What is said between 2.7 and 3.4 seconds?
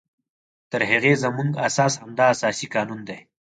قانون دی